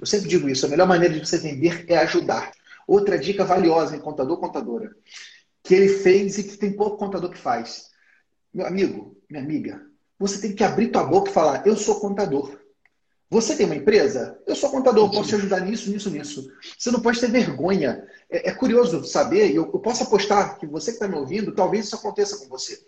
[0.00, 2.52] Eu sempre digo isso, a melhor maneira de você vender é ajudar.
[2.86, 4.94] Outra dica valiosa em contador, contadora,
[5.62, 7.90] que ele fez e que tem pouco contador que faz.
[8.52, 9.82] Meu amigo, minha amiga,
[10.18, 12.58] você tem que abrir tua boca e falar, eu sou contador.
[13.30, 14.38] Você tem uma empresa?
[14.46, 16.52] Eu sou contador, posso te ajudar nisso, nisso, nisso.
[16.78, 18.06] Você não pode ter vergonha.
[18.28, 21.54] É, é curioso saber, e eu, eu, posso apostar que você que está me ouvindo,
[21.54, 22.78] talvez isso aconteça com você.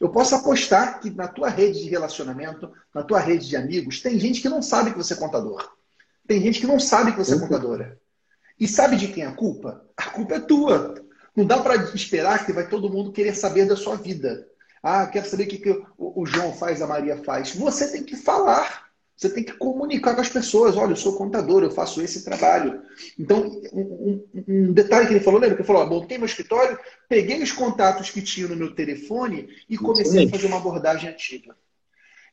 [0.00, 4.18] Eu posso apostar que na tua rede de relacionamento, na tua rede de amigos, tem
[4.18, 5.70] gente que não sabe que você é contador.
[6.26, 7.42] Tem gente que não sabe que você é uhum.
[7.42, 8.00] contadora.
[8.58, 9.84] E sabe de quem é a culpa?
[9.96, 10.94] A culpa é tua.
[11.34, 14.46] Não dá para esperar que vai todo mundo querer saber da sua vida.
[14.82, 17.54] Ah, quero saber o que, que o, o João faz, a Maria faz.
[17.54, 18.90] Você tem que falar.
[19.16, 20.76] Você tem que comunicar com as pessoas.
[20.76, 22.82] Olha, eu sou contador, eu faço esse trabalho.
[23.18, 26.78] Então, um, um, um detalhe que ele falou, lembra que ele falou: montei meu escritório,
[27.08, 31.56] peguei os contatos que tinha no meu telefone e comecei a fazer uma abordagem ativa.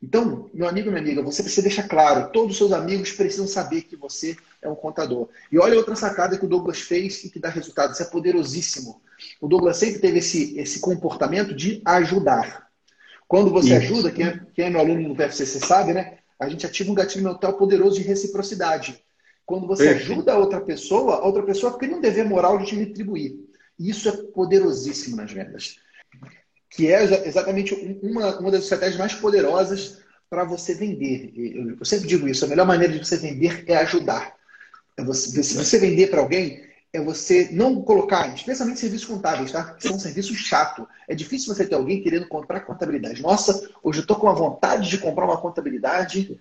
[0.01, 3.81] Então, meu amigo, minha amiga, você precisa deixar claro: todos os seus amigos precisam saber
[3.81, 5.27] que você é um contador.
[5.51, 7.91] E olha outra sacada que o Douglas fez e que dá resultado.
[7.91, 9.01] Isso é poderosíssimo.
[9.41, 12.69] O Douglas sempre teve esse, esse comportamento de ajudar.
[13.27, 13.93] Quando você Isso.
[13.93, 16.19] ajuda, quem é, quem é meu aluno no PFCC sabe, né?
[16.39, 19.03] a gente ativa um gatilho mental poderoso de reciprocidade.
[19.45, 22.75] Quando você ajuda a outra pessoa, a outra pessoa cria um dever moral de te
[22.75, 23.35] retribuir.
[23.77, 25.79] E isso é poderosíssimo nas vendas.
[26.69, 31.33] Que é exatamente uma, uma das estratégias mais poderosas para você vender.
[31.79, 34.35] Eu sempre digo isso: a melhor maneira de você vender é ajudar.
[34.95, 39.73] É você, se você vender para alguém, é você não colocar, especialmente serviços contábeis, tá?
[39.73, 40.87] Que são um serviço chato.
[41.07, 43.21] É difícil você ter alguém querendo comprar contabilidade.
[43.21, 46.39] Nossa, hoje eu estou com a vontade de comprar uma contabilidade.